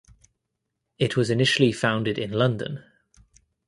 It 0.97 1.15
was 1.15 1.29
initially 1.29 1.71
founded 1.71 2.17
in 2.17 2.31
London. 2.31 2.83